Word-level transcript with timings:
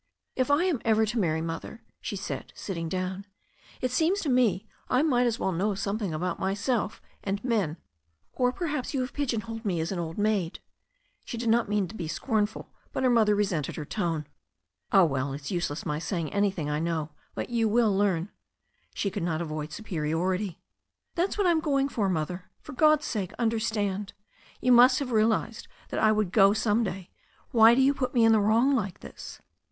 "If 0.35 0.49
I 0.49 0.63
am 0.63 0.81
ever 0.83 1.05
to 1.05 1.19
marry. 1.19 1.41
Mother/' 1.43 1.81
she 1.99 2.15
said, 2.15 2.53
sitting 2.55 2.89
down, 2.89 3.27
"it 3.81 3.91
seems 3.91 4.19
to 4.21 4.29
me 4.29 4.65
I 4.89 5.03
might 5.03 5.27
as 5.27 5.37
well 5.37 5.51
know 5.51 5.75
something 5.75 6.11
about 6.11 6.39
my 6.39 6.55
self 6.55 6.99
and 7.23 7.43
men. 7.43 7.77
Or 8.33 8.51
perhaps 8.51 8.95
you 8.95 9.01
have 9.01 9.11
me 9.13 9.17
pigeon 9.17 9.41
holed 9.41 9.63
as 9.67 9.91
an 9.91 9.99
old 9.99 10.17
maid." 10.17 10.59
She 11.23 11.37
did 11.37 11.49
not 11.49 11.69
mean 11.69 11.87
to 11.87 11.93
be 11.93 12.07
scornful, 12.07 12.73
but 12.91 13.03
her 13.03 13.11
mother 13.11 13.35
resented 13.35 13.75
her 13.75 13.85
tone. 13.85 14.25
"Oh, 14.91 15.05
well, 15.05 15.33
it's 15.33 15.51
useless 15.51 15.85
my 15.85 15.99
saying 15.99 16.33
anything, 16.33 16.67
I 16.67 16.79
know. 16.79 17.11
But 17.35 17.51
you 17.51 17.69
will 17.69 17.95
learn." 17.95 18.31
She 18.95 19.11
could 19.11 19.21
not 19.21 19.39
avoid 19.39 19.71
superiority. 19.71 20.59
"That's 21.13 21.37
what 21.37 21.45
I'm 21.45 21.59
going 21.59 21.89
for. 21.89 22.09
Mother. 22.09 22.49
For 22.59 22.71
God's 22.73 23.05
sake^ 23.05 23.35
understand. 23.37 24.13
You 24.61 24.71
must 24.71 24.97
have 24.97 25.11
realized 25.11 25.67
that 25.89 25.99
I 26.01 26.11
would 26.11 26.31
go 26.31 26.53
some 26.53 26.83
day. 26.83 27.11
Why 27.51 27.75
do 27.75 27.81
you 27.83 27.93
put 27.93 28.15
me 28.15 28.25
in 28.25 28.31
the 28.31 28.41
wrong 28.41 28.73
like 28.75 29.01
this?" 29.01 29.39